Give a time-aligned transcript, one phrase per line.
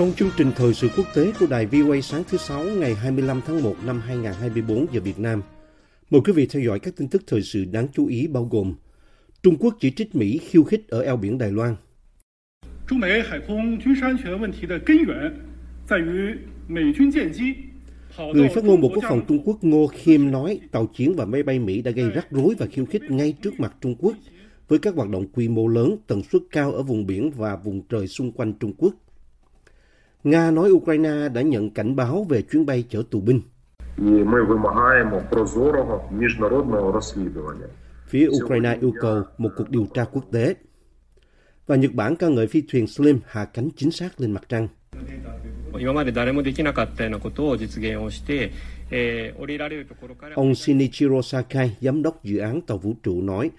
[0.00, 3.40] Trong chương trình thời sự quốc tế của đài VOA sáng thứ Sáu ngày 25
[3.46, 5.42] tháng 1 năm 2024 giờ Việt Nam,
[6.10, 8.74] mời quý vị theo dõi các tin tức thời sự đáng chú ý bao gồm
[9.42, 11.76] Trung Quốc chỉ trích Mỹ khiêu khích ở eo biển Đài Loan.
[18.34, 21.42] Người phát ngôn Bộ Quốc phòng Trung Quốc Ngô Khiêm nói tàu chiến và máy
[21.42, 24.16] bay Mỹ đã gây rắc rối và khiêu khích ngay trước mặt Trung Quốc
[24.68, 27.82] với các hoạt động quy mô lớn, tần suất cao ở vùng biển và vùng
[27.88, 28.94] trời xung quanh Trung Quốc–
[30.24, 33.40] Nga nói Ukraine đã nhận cảnh báo về chuyến bay chở tù binh.
[38.08, 40.54] Phía Ukraine yêu cầu một cuộc điều tra quốc tế.
[41.66, 44.68] Và Nhật Bản ca ngợi phi thuyền Slim hạ cánh chính xác lên mặt trăng.
[50.34, 53.50] Ông Shinichiro Sakai, giám đốc dự án tàu vũ trụ nói,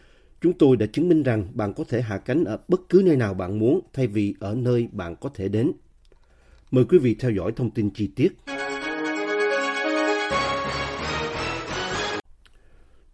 [0.42, 3.16] chúng tôi đã chứng minh rằng bạn có thể hạ cánh ở bất cứ nơi
[3.16, 5.72] nào bạn muốn thay vì ở nơi bạn có thể đến.
[6.72, 8.34] Mời quý vị theo dõi thông tin chi tiết.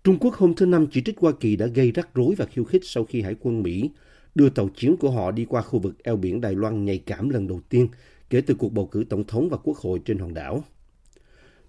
[0.03, 2.64] Trung Quốc hôm thứ Năm chỉ trích Hoa Kỳ đã gây rắc rối và khiêu
[2.64, 3.89] khích sau khi Hải quân Mỹ
[4.36, 7.30] đưa tàu chiến của họ đi qua khu vực eo biển Đài Loan nhạy cảm
[7.30, 7.88] lần đầu tiên
[8.30, 10.64] kể từ cuộc bầu cử tổng thống và quốc hội trên hòn đảo.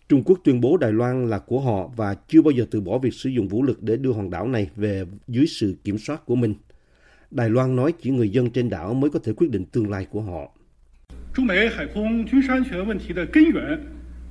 [0.08, 2.98] Trung Quốc tuyên bố Đài Loan là của họ và chưa bao giờ từ bỏ
[2.98, 6.26] việc sử dụng vũ lực để đưa hòn đảo này về dưới sự kiểm soát
[6.26, 6.54] của mình.
[7.30, 10.06] Đài Loan nói chỉ người dân trên đảo mới có thể quyết định tương lai
[10.10, 10.57] của họ.
[11.37, 13.79] 中美海空军事安全问题的根源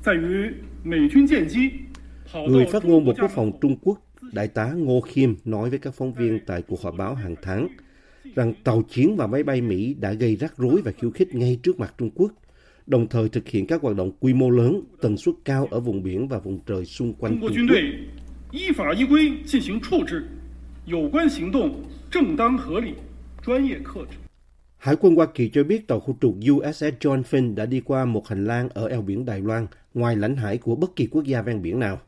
[0.03, 1.71] 在于美军舰机
[2.27, 3.99] 跑到 Người phát 中 ngôn 国 Bộ 家 Quốc phòng Trung Quốc,
[4.33, 7.69] Đại tá Ngô Khiêm nói với các phóng viên tại cuộc họp báo hàng tháng
[8.35, 11.59] rằng tàu chiến và máy bay Mỹ đã gây rắc rối và khiêu khích ngay
[11.63, 12.33] trước mặt Trung Quốc,
[12.87, 16.03] đồng thời thực hiện các hoạt động quy mô lớn, tần suất cao ở vùng
[16.03, 17.75] biển và vùng trời xung quanh 中国 Trung 军 Quốc.
[17.75, 17.99] 队
[18.53, 20.25] 依法依规进行处置，
[20.87, 21.73] 有关行动
[22.11, 22.95] 正当合理、
[23.43, 24.17] 专业克制。
[24.78, 28.06] Hải quân Hoa Kỳ cho biết tàu khu trục USS John Finn đã đi qua
[28.06, 31.24] một hành lang ở eo biển Đài Loan, ngoài lãnh hải của bất kỳ quốc
[31.24, 32.00] gia ven biển nào.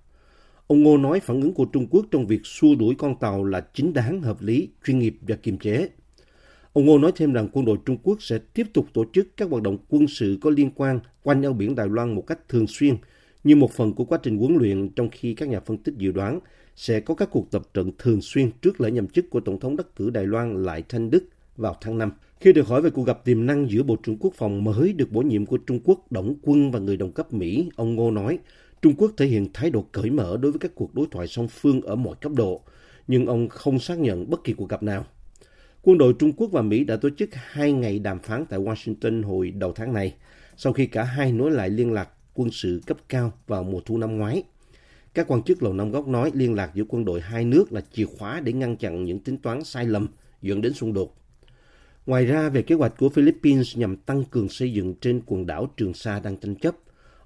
[0.67, 3.65] Ông Ngô nói phản ứng của Trung Quốc trong việc xua đuổi con tàu là
[3.73, 5.89] chính đáng, hợp lý, chuyên nghiệp và kiềm chế.
[6.73, 9.49] Ông Ngô nói thêm rằng quân đội Trung Quốc sẽ tiếp tục tổ chức các
[9.49, 12.67] hoạt động quân sự có liên quan quanh eo biển Đài Loan một cách thường
[12.67, 12.95] xuyên,
[13.43, 16.11] như một phần của quá trình huấn luyện trong khi các nhà phân tích dự
[16.11, 16.39] đoán
[16.75, 19.75] sẽ có các cuộc tập trận thường xuyên trước lễ nhậm chức của Tổng thống
[19.75, 21.23] đắc cử Đài Loan Lại Thanh Đức
[21.59, 22.11] vào tháng 5.
[22.39, 25.11] Khi được hỏi về cuộc gặp tiềm năng giữa Bộ trưởng Quốc phòng mới được
[25.11, 28.39] bổ nhiệm của Trung Quốc, Đổng Quân và người đồng cấp Mỹ, ông Ngô nói
[28.81, 31.47] Trung Quốc thể hiện thái độ cởi mở đối với các cuộc đối thoại song
[31.47, 32.61] phương ở mọi cấp độ,
[33.07, 35.05] nhưng ông không xác nhận bất kỳ cuộc gặp nào.
[35.81, 39.23] Quân đội Trung Quốc và Mỹ đã tổ chức hai ngày đàm phán tại Washington
[39.23, 40.15] hồi đầu tháng này,
[40.57, 43.97] sau khi cả hai nối lại liên lạc quân sự cấp cao vào mùa thu
[43.97, 44.43] năm ngoái.
[45.13, 47.81] Các quan chức Lầu Năm Góc nói liên lạc giữa quân đội hai nước là
[47.93, 50.07] chìa khóa để ngăn chặn những tính toán sai lầm
[50.41, 51.15] dẫn đến xung đột.
[52.09, 55.69] Ngoài ra, về kế hoạch của Philippines nhằm tăng cường xây dựng trên quần đảo
[55.77, 56.75] Trường Sa đang tranh chấp,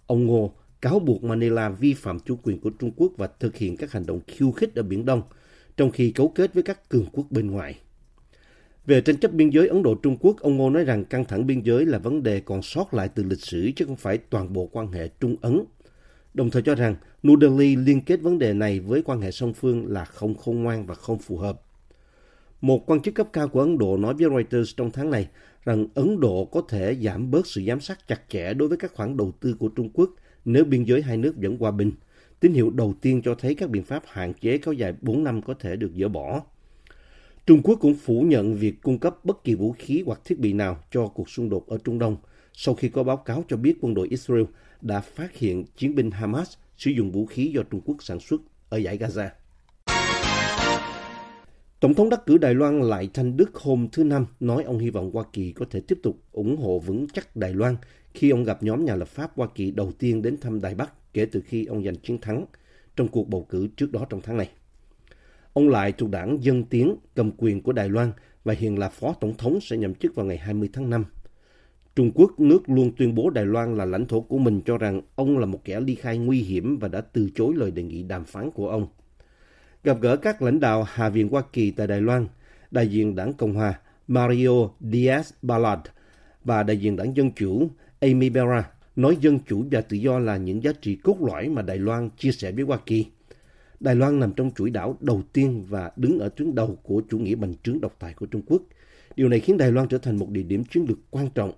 [0.08, 3.78] ông Ngô cáo buộc Manila vi phạm chủ quyền của Trung Quốc và thực hiện
[3.78, 5.22] các hành động khiêu khích ở Biển Đông,
[5.78, 7.80] trong khi cấu kết với các cường quốc bên ngoài.
[8.86, 11.62] Về tranh chấp biên giới Ấn Độ-Trung Quốc, ông Ngô nói rằng căng thẳng biên
[11.62, 14.70] giới là vấn đề còn sót lại từ lịch sử chứ không phải toàn bộ
[14.72, 15.64] quan hệ Trung-Ấn.
[16.34, 19.54] Đồng thời cho rằng New Delhi liên kết vấn đề này với quan hệ song
[19.54, 21.62] phương là không khôn ngoan và không phù hợp.
[22.64, 25.28] Một quan chức cấp cao của Ấn Độ nói với Reuters trong tháng này
[25.66, 28.94] rằng Ấn Độ có thể giảm bớt sự giám sát chặt chẽ đối với các
[28.94, 30.10] khoản đầu tư của Trung Quốc
[30.46, 31.92] nếu biên giới hai nước vẫn hòa bình.
[32.40, 35.42] Tín hiệu đầu tiên cho thấy các biện pháp hạn chế kéo dài 4 năm
[35.42, 36.42] có thể được dỡ bỏ.
[37.46, 40.54] Trung Quốc cũng phủ nhận việc cung cấp bất kỳ vũ khí hoặc thiết bị
[40.54, 42.18] nào cho cuộc xung đột ở Trung Đông
[42.54, 44.44] sau khi có báo cáo cho biết quân đội Israel
[44.82, 48.42] đã phát hiện chiến binh Hamas sử dụng vũ khí do Trung Quốc sản xuất
[48.70, 49.30] ở giải Gaza.
[51.84, 54.90] Tổng thống đắc cử Đài Loan Lại Thanh Đức hôm thứ Năm nói ông hy
[54.90, 57.76] vọng Hoa Kỳ có thể tiếp tục ủng hộ vững chắc Đài Loan
[58.14, 61.14] khi ông gặp nhóm nhà lập pháp Hoa Kỳ đầu tiên đến thăm Đài Bắc
[61.14, 62.46] kể từ khi ông giành chiến thắng
[62.96, 64.50] trong cuộc bầu cử trước đó trong tháng này.
[65.54, 68.12] Ông Lại thuộc đảng Dân Tiến cầm quyền của Đài Loan
[68.44, 71.06] và hiện là phó tổng thống sẽ nhậm chức vào ngày 20 tháng 5.
[71.96, 75.02] Trung Quốc, nước luôn tuyên bố Đài Loan là lãnh thổ của mình cho rằng
[75.16, 78.04] ông là một kẻ ly khai nguy hiểm và đã từ chối lời đề nghị
[78.04, 78.88] đàm phán của ông.
[79.84, 82.28] Gặp gỡ các lãnh đạo Hạ viện Hoa Kỳ tại Đài Loan,
[82.72, 85.82] đại diện đảng Cộng hòa Mario Diaz-Balart
[86.44, 87.68] và đại diện đảng Dân Chủ
[88.00, 91.62] Amy Bera nói dân chủ và tự do là những giá trị cốt lõi mà
[91.62, 93.06] Đài Loan chia sẻ với Hoa Kỳ.
[93.80, 97.18] Đài Loan nằm trong chuỗi đảo đầu tiên và đứng ở tuyến đầu của chủ
[97.20, 98.62] nghĩa bành trướng độc tài của Trung Quốc.
[99.16, 101.52] Điều này khiến Đài Loan trở thành một địa điểm chiến lược quan trọng.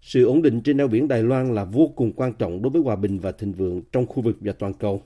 [0.00, 2.82] Sự ổn định trên eo biển Đài Loan là vô cùng quan trọng đối với
[2.82, 5.02] hòa bình và thịnh vượng trong khu vực và toàn cầu.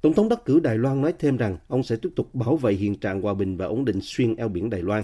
[0.00, 2.72] Tổng thống đắc cử Đài Loan nói thêm rằng ông sẽ tiếp tục bảo vệ
[2.72, 5.02] hiện trạng hòa bình và ổn định xuyên eo biển Đài Loan.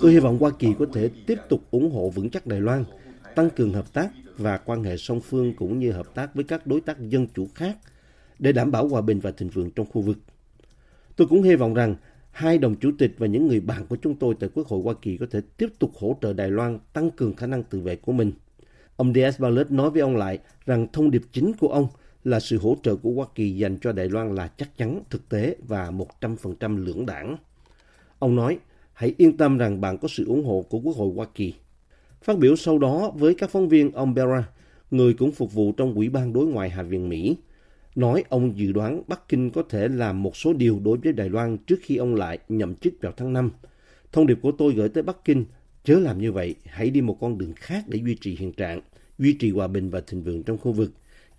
[0.00, 2.84] Tôi hy vọng Hoa Kỳ có thể tiếp tục ủng hộ vững chắc Đài Loan,
[3.34, 4.08] tăng cường hợp tác
[4.38, 7.48] và quan hệ song phương cũng như hợp tác với các đối tác dân chủ
[7.54, 7.76] khác
[8.38, 10.18] để đảm bảo hòa bình và thịnh vượng trong khu vực.
[11.16, 11.94] Tôi cũng hy vọng rằng
[12.34, 14.94] hai đồng chủ tịch và những người bạn của chúng tôi tại Quốc hội Hoa
[15.02, 17.96] Kỳ có thể tiếp tục hỗ trợ Đài Loan tăng cường khả năng tự vệ
[17.96, 18.32] của mình.
[18.96, 21.86] Ông Diaz Ballet nói với ông lại rằng thông điệp chính của ông
[22.24, 25.28] là sự hỗ trợ của Hoa Kỳ dành cho Đài Loan là chắc chắn, thực
[25.28, 25.90] tế và
[26.20, 27.36] 100% lưỡng đảng.
[28.18, 28.58] Ông nói,
[28.92, 31.54] hãy yên tâm rằng bạn có sự ủng hộ của Quốc hội Hoa Kỳ.
[32.22, 34.48] Phát biểu sau đó với các phóng viên, ông Bera,
[34.90, 37.36] người cũng phục vụ trong Ủy ban Đối ngoại Hạ viện Mỹ,
[37.94, 41.28] nói ông dự đoán Bắc Kinh có thể làm một số điều đối với Đài
[41.28, 43.50] Loan trước khi ông lại nhậm chức vào tháng 5.
[44.12, 45.44] Thông điệp của tôi gửi tới Bắc Kinh,
[45.84, 48.80] chớ làm như vậy, hãy đi một con đường khác để duy trì hiện trạng,
[49.18, 50.90] duy trì hòa bình và thịnh vượng trong khu vực.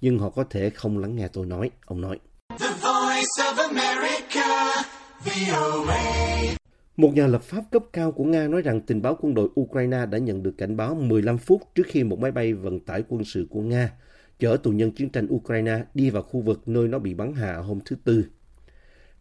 [0.02, 2.20] Nhưng họ có thể không lắng nghe tôi nói, ông nói.
[2.60, 4.84] The voice of America,
[5.26, 6.56] VOA.
[6.98, 10.06] Một nhà lập pháp cấp cao của Nga nói rằng tình báo quân đội Ukraine
[10.06, 13.24] đã nhận được cảnh báo 15 phút trước khi một máy bay vận tải quân
[13.24, 13.92] sự của Nga
[14.40, 17.58] chở tù nhân chiến tranh Ukraine đi vào khu vực nơi nó bị bắn hạ
[17.58, 18.26] hôm thứ Tư.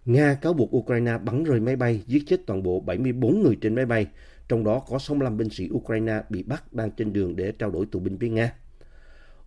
[0.04, 3.74] Nga cáo buộc Ukraine bắn rơi máy bay, giết chết toàn bộ 74 người trên
[3.74, 4.06] máy bay,
[4.48, 7.86] trong đó có 65 binh sĩ Ukraine bị bắt đang trên đường để trao đổi
[7.86, 8.52] tù binh với Nga.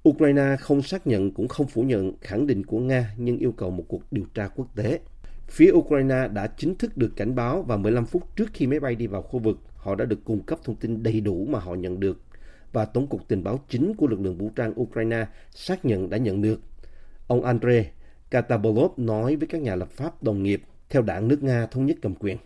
[0.09, 3.71] Ukraine không xác nhận cũng không phủ nhận khẳng định của Nga nhưng yêu cầu
[3.71, 4.99] một cuộc điều tra quốc tế.
[5.47, 8.95] Phía Ukraine đã chính thức được cảnh báo và 15 phút trước khi máy bay
[8.95, 11.75] đi vào khu vực, họ đã được cung cấp thông tin đầy đủ mà họ
[11.75, 12.21] nhận được.
[12.71, 16.17] Và Tổng cục Tình báo chính của lực lượng vũ trang Ukraine xác nhận đã
[16.17, 16.61] nhận được.
[17.27, 17.85] Ông Andrei
[18.29, 21.97] Katabolov nói với các nhà lập pháp đồng nghiệp theo đảng nước Nga thống nhất
[22.01, 22.37] cầm quyền.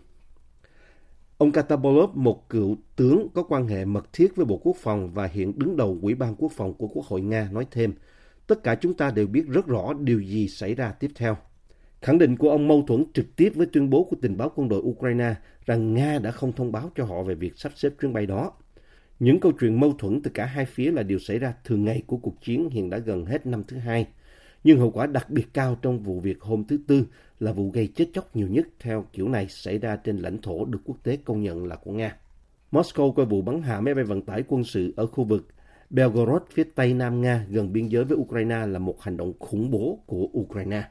[1.38, 5.26] Ông Katabolov, một cựu tướng có quan hệ mật thiết với Bộ Quốc phòng và
[5.26, 7.92] hiện đứng đầu Ủy ban Quốc phòng của Quốc hội Nga nói thêm,
[8.46, 11.36] tất cả chúng ta đều biết rất rõ điều gì xảy ra tiếp theo.
[12.00, 14.68] Khẳng định của ông mâu thuẫn trực tiếp với tuyên bố của tình báo quân
[14.68, 15.34] đội Ukraine
[15.66, 18.52] rằng Nga đã không thông báo cho họ về việc sắp xếp chuyến bay đó.
[19.18, 22.02] Những câu chuyện mâu thuẫn từ cả hai phía là điều xảy ra thường ngày
[22.06, 24.06] của cuộc chiến hiện đã gần hết năm thứ hai.
[24.64, 27.06] Nhưng hậu quả đặc biệt cao trong vụ việc hôm thứ Tư
[27.40, 30.64] là vụ gây chết chóc nhiều nhất theo kiểu này xảy ra trên lãnh thổ
[30.64, 32.16] được quốc tế công nhận là của Nga.
[32.72, 35.48] Moscow coi vụ bắn hạ máy bay vận tải quân sự ở khu vực
[35.90, 39.70] Belgorod phía tây nam Nga gần biên giới với Ukraine là một hành động khủng
[39.70, 40.82] bố của Ukraine.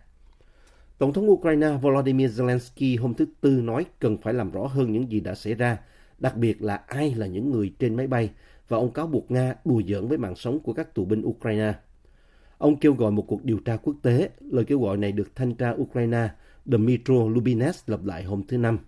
[0.97, 5.11] Tổng thống Ukraine Volodymyr Zelensky hôm thứ Tư nói cần phải làm rõ hơn những
[5.11, 5.77] gì đã xảy ra,
[6.21, 8.31] đặc biệt là ai là những người trên máy bay
[8.67, 11.73] và ông cáo buộc Nga đùa giỡn với mạng sống của các tù binh Ukraine.
[12.57, 15.55] Ông kêu gọi một cuộc điều tra quốc tế, lời kêu gọi này được thanh
[15.55, 16.29] tra Ukraine
[16.65, 18.79] Dmitro Lubinets lập lại hôm thứ Năm.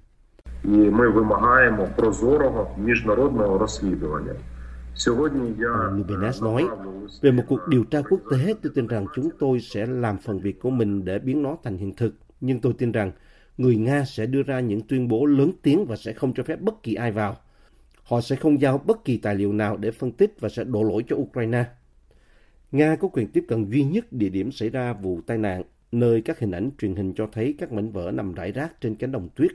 [5.92, 6.68] Lubinets nói,
[7.22, 10.40] về một cuộc điều tra quốc tế, tôi tin rằng chúng tôi sẽ làm phần
[10.40, 12.14] việc của mình để biến nó thành hiện thực.
[12.42, 13.12] Nhưng tôi tin rằng
[13.58, 16.62] người Nga sẽ đưa ra những tuyên bố lớn tiếng và sẽ không cho phép
[16.62, 17.38] bất kỳ ai vào.
[18.04, 20.84] Họ sẽ không giao bất kỳ tài liệu nào để phân tích và sẽ đổ
[20.84, 21.66] lỗi cho Ukraine.
[22.72, 26.22] Nga có quyền tiếp cận duy nhất địa điểm xảy ra vụ tai nạn, nơi
[26.22, 29.12] các hình ảnh truyền hình cho thấy các mảnh vỡ nằm rải rác trên cánh
[29.12, 29.52] đồng tuyết.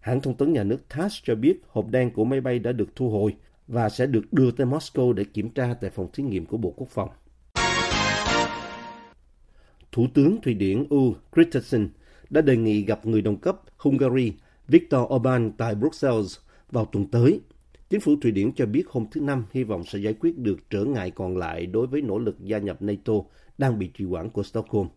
[0.00, 2.96] Hãng thông tấn nhà nước TASS cho biết hộp đen của máy bay đã được
[2.96, 3.34] thu hồi
[3.68, 6.70] và sẽ được đưa tới Moscow để kiểm tra tại phòng thí nghiệm của Bộ
[6.76, 7.08] Quốc phòng.
[9.92, 11.88] Thủ tướng Thụy Điển U Christensen
[12.32, 14.32] đã đề nghị gặp người đồng cấp Hungary
[14.68, 16.38] Viktor Orbán tại Brussels
[16.70, 17.40] vào tuần tới.
[17.90, 20.70] Chính phủ Thụy Điển cho biết hôm thứ Năm hy vọng sẽ giải quyết được
[20.70, 23.12] trở ngại còn lại đối với nỗ lực gia nhập NATO
[23.58, 24.88] đang bị trì hoãn của Stockholm.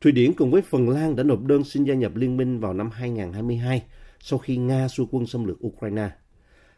[0.00, 2.74] Thụy Điển cùng với Phần Lan đã nộp đơn xin gia nhập liên minh vào
[2.74, 3.82] năm 2022
[4.20, 6.10] sau khi Nga xua quân xâm lược Ukraine.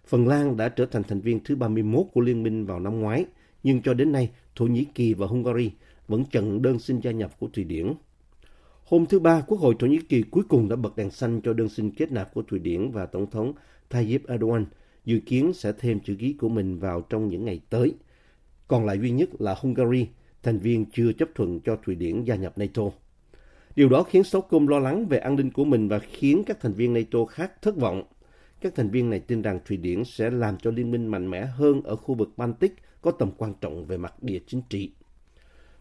[0.06, 3.24] Phần Lan đã trở thành thành viên thứ 31 của liên minh vào năm ngoái,
[3.62, 5.70] nhưng cho đến nay Thổ Nhĩ Kỳ và Hungary
[6.08, 7.94] vẫn chặn đơn xin gia nhập của Thụy Điển.
[8.90, 11.52] Hôm thứ Ba, Quốc hội Thổ Nhĩ Kỳ cuối cùng đã bật đèn xanh cho
[11.52, 13.52] đơn xin kết nạp của Thụy Điển và Tổng thống
[13.88, 14.66] Tayyip Erdogan
[15.04, 17.94] dự kiến sẽ thêm chữ ký của mình vào trong những ngày tới.
[18.68, 20.08] Còn lại duy nhất là Hungary,
[20.42, 22.82] thành viên chưa chấp thuận cho Thụy Điển gia nhập NATO.
[23.76, 26.72] Điều đó khiến Stockholm lo lắng về an ninh của mình và khiến các thành
[26.72, 28.02] viên NATO khác thất vọng.
[28.60, 31.46] Các thành viên này tin rằng Thụy Điển sẽ làm cho liên minh mạnh mẽ
[31.46, 34.92] hơn ở khu vực Baltic có tầm quan trọng về mặt địa chính trị.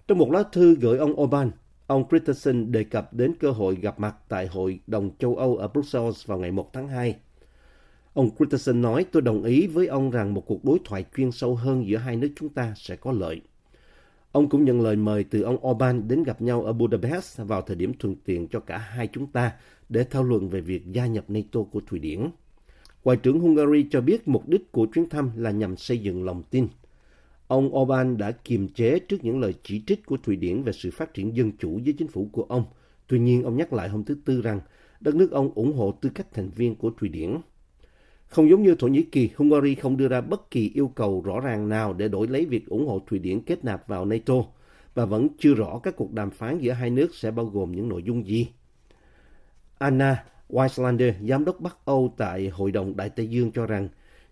[0.08, 1.51] Trong một lá thư gửi ông Orbán,
[1.89, 5.67] ông Christensen đề cập đến cơ hội gặp mặt tại Hội đồng châu Âu ở
[5.67, 7.15] Brussels vào ngày 1 tháng 2.
[8.13, 11.55] Ông Christensen nói, tôi đồng ý với ông rằng một cuộc đối thoại chuyên sâu
[11.55, 13.41] hơn giữa hai nước chúng ta sẽ có lợi.
[14.31, 17.75] Ông cũng nhận lời mời từ ông Orbán đến gặp nhau ở Budapest vào thời
[17.75, 19.51] điểm thuận tiện cho cả hai chúng ta
[19.89, 22.29] để thảo luận về việc gia nhập NATO của Thụy Điển.
[23.03, 26.43] Ngoại trưởng Hungary cho biết mục đích của chuyến thăm là nhằm xây dựng lòng
[26.50, 26.67] tin.
[27.50, 30.91] Ông Orbán đã kiềm chế trước những lời chỉ trích của Thụy Điển về sự
[30.91, 32.65] phát triển dân chủ dưới chính phủ của ông.
[33.08, 34.60] Tuy nhiên, ông nhắc lại hôm thứ Tư rằng
[35.00, 37.38] đất nước ông ủng hộ tư cách thành viên của Thụy Điển.
[38.27, 41.39] Không giống như Thổ Nhĩ Kỳ, Hungary không đưa ra bất kỳ yêu cầu rõ
[41.39, 44.36] ràng nào để đổi lấy việc ủng hộ Thụy Điển kết nạp vào NATO
[44.94, 47.89] và vẫn chưa rõ các cuộc đàm phán giữa hai nước sẽ bao gồm những
[47.89, 48.48] nội dung gì.
[49.77, 53.89] Anna Weislander, giám đốc Bắc Âu tại Hội đồng Đại Tây Dương cho rằng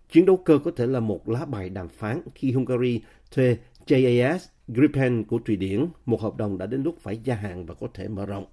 [0.08, 3.00] chiến đấu cơ có thể là một lá bài đàm phán khi Hungary
[3.30, 4.38] thuê JAS
[4.68, 7.86] Gripen của Thụy Điển, một hợp đồng đã đến lúc phải gia hạn và có
[7.94, 8.46] thể mở rộng.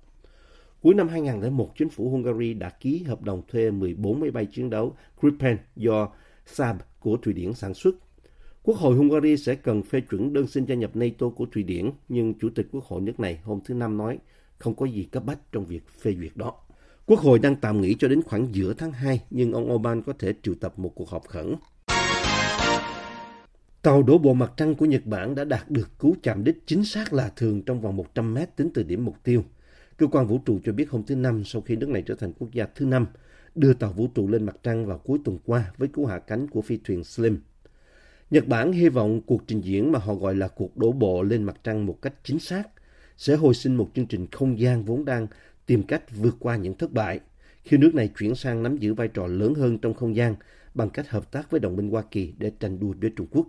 [0.82, 4.70] Cuối năm 2001, chính phủ Hungary đã ký hợp đồng thuê 14 máy bay chiến
[4.70, 6.10] đấu Gripen do
[6.46, 7.96] Saab của Thụy Điển sản xuất.
[8.64, 11.92] Quốc hội Hungary sẽ cần phê chuẩn đơn xin gia nhập NATO của Thụy Điển,
[12.10, 14.18] nhưng Chủ tịch Quốc hội nước này hôm thứ Năm nói
[14.58, 16.65] không có gì cấp bách trong việc phê duyệt đó.
[17.08, 20.14] Quốc hội đang tạm nghỉ cho đến khoảng giữa tháng 2, nhưng ông Orbán có
[20.20, 21.56] thể triệu tập một cuộc họp khẩn.
[23.82, 26.86] Tàu đổ bộ mặt trăng của Nhật Bản đã đạt được cú chạm đích chính
[26.86, 29.44] xác là thường trong vòng 100 mét tính từ điểm mục tiêu.
[29.98, 32.34] Cơ quan vũ trụ cho biết hôm thứ Năm sau khi nước này trở thành
[32.34, 33.06] quốc gia thứ năm
[33.56, 36.48] đưa tàu vũ trụ lên mặt trăng vào cuối tuần qua với cú hạ cánh
[36.48, 37.40] của phi thuyền Slim.
[38.32, 41.44] Nhật Bản hy vọng cuộc trình diễn mà họ gọi là cuộc đổ bộ lên
[41.44, 42.64] mặt trăng một cách chính xác
[43.18, 45.28] sẽ hồi sinh một chương trình không gian vốn đang
[45.66, 47.20] tìm cách vượt qua những thất bại
[47.64, 50.36] khi nước này chuyển sang nắm giữ vai trò lớn hơn trong không gian
[50.74, 53.48] bằng cách hợp tác với đồng minh Hoa Kỳ để tranh đua với Trung Quốc.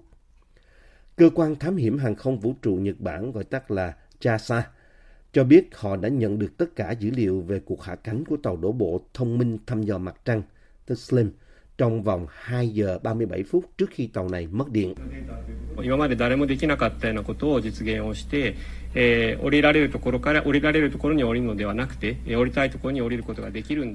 [1.16, 4.62] Cơ quan thám hiểm hàng không vũ trụ Nhật Bản gọi tắt là JAXA
[5.32, 8.36] cho biết họ đã nhận được tất cả dữ liệu về cuộc hạ cánh của
[8.42, 10.42] tàu đổ bộ thông minh thăm dò mặt trăng,
[10.86, 11.32] tức SLIM,
[11.78, 14.94] trong vòng 2 giờ 37 phút trước khi tàu này mất điện.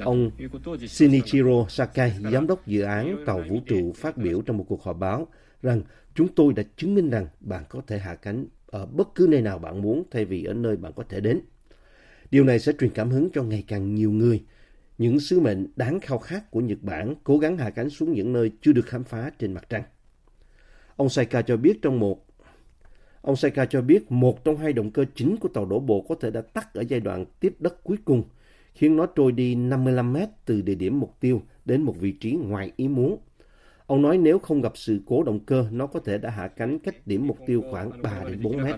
[0.05, 0.31] Ông
[0.87, 4.99] Shinichiro Sakai, giám đốc dự án tàu vũ trụ phát biểu trong một cuộc họp
[4.99, 5.27] báo
[5.61, 5.81] rằng
[6.15, 9.41] chúng tôi đã chứng minh rằng bạn có thể hạ cánh ở bất cứ nơi
[9.41, 11.39] nào bạn muốn thay vì ở nơi bạn có thể đến.
[12.31, 14.43] Điều này sẽ truyền cảm hứng cho ngày càng nhiều người–
[15.01, 18.33] những sứ mệnh đáng khao khát của Nhật Bản cố gắng hạ cánh xuống những
[18.33, 19.83] nơi chưa được khám phá trên mặt trăng.
[20.95, 22.25] Ông Saika cho biết trong một
[23.21, 26.15] Ông Saika cho biết một trong hai động cơ chính của tàu đổ bộ có
[26.21, 28.23] thể đã tắt ở giai đoạn tiếp đất cuối cùng,
[28.73, 32.31] khiến nó trôi đi 55 mét từ địa điểm mục tiêu đến một vị trí
[32.31, 33.17] ngoài ý muốn.
[33.85, 36.79] Ông nói nếu không gặp sự cố động cơ, nó có thể đã hạ cánh
[36.79, 38.75] cách điểm mục tiêu khoảng 3 đến 4 mét.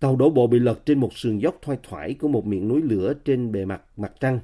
[0.00, 2.82] Tàu đổ bộ bị lật trên một sườn dốc thoai thoải của một miệng núi
[2.82, 4.40] lửa trên bề mặt mặt trăng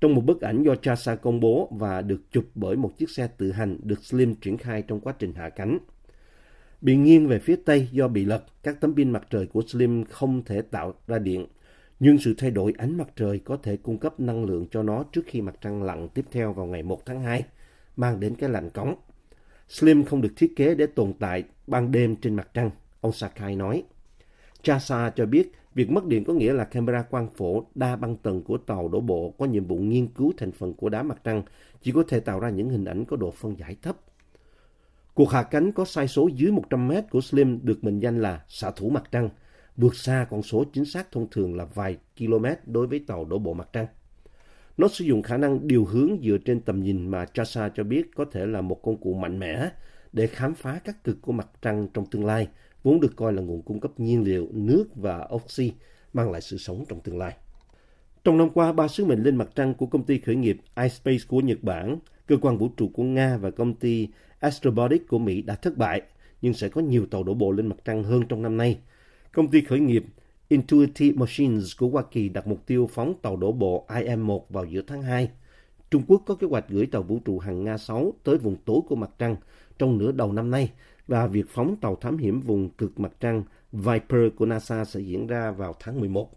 [0.00, 3.28] trong một bức ảnh do NASA công bố và được chụp bởi một chiếc xe
[3.36, 5.78] tự hành được Slim triển khai trong quá trình hạ cánh.
[6.80, 10.04] Bị nghiêng về phía Tây do bị lật, các tấm pin mặt trời của Slim
[10.04, 11.46] không thể tạo ra điện,
[12.00, 15.04] nhưng sự thay đổi ánh mặt trời có thể cung cấp năng lượng cho nó
[15.12, 17.44] trước khi mặt trăng lặn tiếp theo vào ngày 1 tháng 2,
[17.96, 18.94] mang đến cái lạnh cống.
[19.68, 22.70] Slim không được thiết kế để tồn tại ban đêm trên mặt trăng,
[23.00, 23.84] ông Sakai nói.
[24.66, 28.42] JAXA cho biết việc mất điện có nghĩa là camera quang phổ đa băng tầng
[28.42, 31.42] của tàu đổ bộ có nhiệm vụ nghiên cứu thành phần của đá mặt trăng
[31.82, 33.96] chỉ có thể tạo ra những hình ảnh có độ phân giải thấp.
[35.14, 38.44] Cuộc hạ cánh có sai số dưới 100 mét của Slim được mệnh danh là
[38.48, 39.28] xạ thủ mặt trăng,
[39.76, 43.38] vượt xa con số chính xác thông thường là vài km đối với tàu đổ
[43.38, 43.86] bộ mặt trăng.
[44.76, 48.10] Nó sử dụng khả năng điều hướng dựa trên tầm nhìn mà JAXA cho biết
[48.14, 49.70] có thể là một công cụ mạnh mẽ
[50.12, 52.48] để khám phá các cực của mặt trăng trong tương lai,
[52.86, 55.72] vốn được coi là nguồn cung cấp nhiên liệu, nước và oxy,
[56.12, 57.36] mang lại sự sống trong tương lai.
[58.24, 61.24] Trong năm qua, ba sứ mệnh lên mặt trăng của công ty khởi nghiệp iSpace
[61.28, 64.08] của Nhật Bản, cơ quan vũ trụ của Nga và công ty
[64.40, 66.02] Astrobotic của Mỹ đã thất bại,
[66.42, 68.78] nhưng sẽ có nhiều tàu đổ bộ lên mặt trăng hơn trong năm nay.
[69.32, 70.04] Công ty khởi nghiệp
[70.48, 74.82] Intuitive Machines của Hoa Kỳ đặt mục tiêu phóng tàu đổ bộ IM-1 vào giữa
[74.86, 75.28] tháng 2.
[75.90, 78.80] Trung Quốc có kế hoạch gửi tàu vũ trụ hàng Nga 6 tới vùng tối
[78.88, 79.36] của mặt trăng
[79.78, 80.70] trong nửa đầu năm nay
[81.06, 85.26] và việc phóng tàu thám hiểm vùng cực mặt trăng Viper của NASA sẽ diễn
[85.26, 86.30] ra vào tháng 11.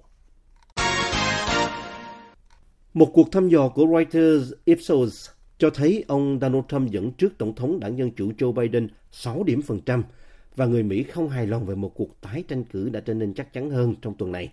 [2.94, 7.56] Một cuộc thăm dò của Reuters, Ipsos, cho thấy ông Donald Trump dẫn trước Tổng
[7.56, 10.04] thống, đảng Dân Chủ Joe Biden 6 điểm phần trăm
[10.56, 13.34] và người Mỹ không hài lòng về một cuộc tái tranh cử đã trở nên
[13.34, 14.52] chắc chắn hơn trong tuần này.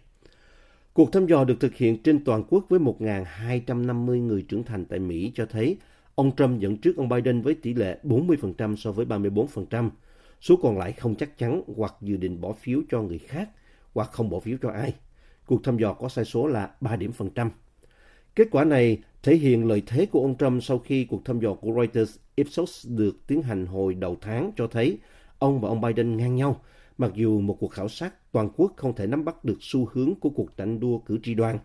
[0.93, 4.99] Cuộc thăm dò được thực hiện trên toàn quốc với 1.250 người trưởng thành tại
[4.99, 5.77] Mỹ cho thấy
[6.15, 9.91] ông Trump dẫn trước ông Biden với tỷ lệ 40% so với 34%.
[10.41, 13.51] Số còn lại không chắc chắn hoặc dự định bỏ phiếu cho người khác
[13.95, 14.95] hoặc không bỏ phiếu cho ai.
[15.47, 17.51] Cuộc thăm dò có sai số là 3 điểm phần trăm.
[18.35, 21.55] Kết quả này thể hiện lợi thế của ông Trump sau khi cuộc thăm dò
[21.55, 24.99] của Reuters Ipsos được tiến hành hồi đầu tháng cho thấy
[25.39, 26.61] ông và ông Biden ngang nhau,
[26.99, 30.15] mặc dù một cuộc khảo sát toàn quốc không thể nắm bắt được xu hướng
[30.21, 31.59] của cuộc tranh đua cử tri đoan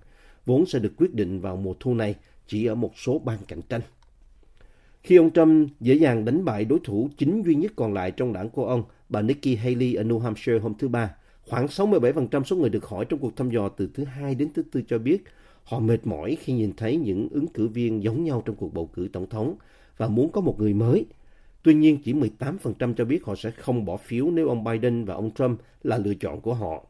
[0.45, 2.15] vốn sẽ được quyết định vào mùa thu này
[2.47, 3.81] chỉ ở một số bang cạnh tranh.
[5.03, 8.33] Khi ông Trump dễ dàng đánh bại đối thủ chính duy nhất còn lại trong
[8.33, 12.55] đảng của ông, bà Nikki Haley ở New Hampshire hôm thứ Ba, khoảng 67% số
[12.55, 15.23] người được hỏi trong cuộc thăm dò từ thứ hai đến thứ tư cho biết
[15.63, 18.89] họ mệt mỏi khi nhìn thấy những ứng cử viên giống nhau trong cuộc bầu
[18.93, 19.55] cử tổng thống
[19.97, 21.05] và muốn có một người mới.
[21.63, 25.13] Tuy nhiên, chỉ 18% cho biết họ sẽ không bỏ phiếu nếu ông Biden và
[25.13, 26.85] ông Trump là lựa chọn của họ.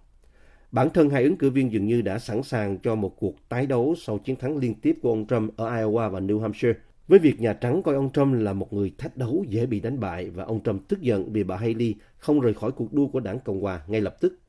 [0.72, 3.66] Bản thân hai ứng cử viên dường như đã sẵn sàng cho một cuộc tái
[3.66, 6.74] đấu sau chiến thắng liên tiếp của ông Trump ở Iowa và New Hampshire.
[7.08, 10.00] Với việc Nhà Trắng coi ông Trump là một người thách đấu dễ bị đánh
[10.00, 13.20] bại và ông Trump tức giận vì bà Haley không rời khỏi cuộc đua của
[13.20, 14.40] đảng Cộng hòa ngay lập tức.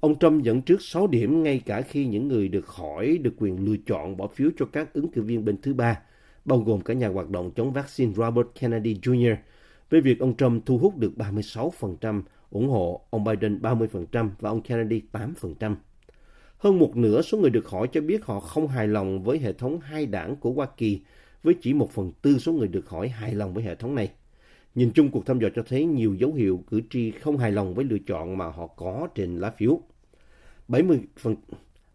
[0.00, 3.64] Ông Trump dẫn trước 6 điểm ngay cả khi những người được hỏi được quyền
[3.64, 5.98] lựa chọn bỏ phiếu cho các ứng cử viên bên thứ ba,
[6.44, 9.36] bao gồm cả nhà hoạt động chống vaccine Robert Kennedy Jr.,
[9.90, 14.62] với việc ông Trump thu hút được 36% ủng hộ, ông Biden 30% và ông
[14.62, 15.74] Kennedy 8%.
[16.58, 19.52] Hơn một nửa số người được hỏi cho biết họ không hài lòng với hệ
[19.52, 21.00] thống hai đảng của Hoa Kỳ,
[21.42, 24.10] với chỉ một phần tư số người được hỏi hài lòng với hệ thống này.
[24.74, 27.74] Nhìn chung, cuộc thăm dò cho thấy nhiều dấu hiệu cử tri không hài lòng
[27.74, 29.80] với lựa chọn mà họ có trên lá phiếu.
[30.68, 31.36] 70%, phần,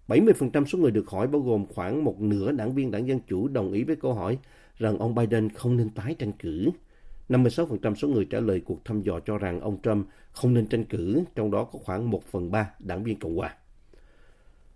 [0.07, 3.47] 70% số người được hỏi bao gồm khoảng một nửa đảng viên đảng Dân Chủ
[3.47, 4.37] đồng ý với câu hỏi
[4.77, 6.69] rằng ông Biden không nên tái tranh cử.
[7.29, 10.85] 56% số người trả lời cuộc thăm dò cho rằng ông Trump không nên tranh
[10.85, 13.55] cử, trong đó có khoảng 1 phần 3 đảng viên Cộng hòa.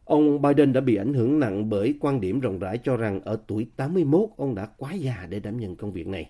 [0.05, 3.37] Ông Biden đã bị ảnh hưởng nặng bởi quan điểm rộng rãi cho rằng ở
[3.47, 6.29] tuổi 81 ông đã quá già để đảm nhận công việc này.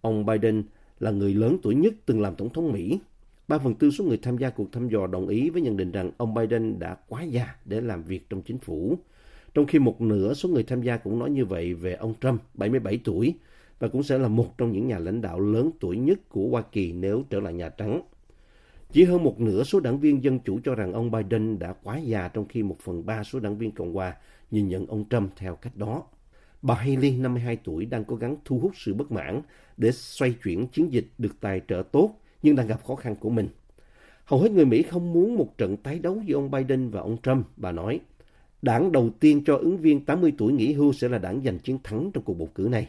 [0.00, 0.62] Ông Biden
[1.00, 2.98] là người lớn tuổi nhất từng làm tổng thống Mỹ.
[3.48, 5.92] Ba phần tư số người tham gia cuộc thăm dò đồng ý với nhận định
[5.92, 8.98] rằng ông Biden đã quá già để làm việc trong chính phủ.
[9.54, 12.42] Trong khi một nửa số người tham gia cũng nói như vậy về ông Trump,
[12.54, 13.34] 77 tuổi,
[13.78, 16.62] và cũng sẽ là một trong những nhà lãnh đạo lớn tuổi nhất của Hoa
[16.62, 18.02] Kỳ nếu trở lại Nhà Trắng.
[18.92, 21.98] Chỉ hơn một nửa số đảng viên Dân Chủ cho rằng ông Biden đã quá
[21.98, 24.16] già trong khi một phần ba số đảng viên Cộng hòa
[24.50, 26.02] nhìn nhận ông Trump theo cách đó.
[26.62, 29.42] Bà Haley, 52 tuổi, đang cố gắng thu hút sự bất mãn
[29.76, 32.10] để xoay chuyển chiến dịch được tài trợ tốt
[32.42, 33.48] nhưng đang gặp khó khăn của mình.
[34.24, 37.16] Hầu hết người Mỹ không muốn một trận tái đấu giữa ông Biden và ông
[37.22, 38.00] Trump, bà nói.
[38.62, 41.78] Đảng đầu tiên cho ứng viên 80 tuổi nghỉ hưu sẽ là đảng giành chiến
[41.84, 42.88] thắng trong cuộc bầu cử này.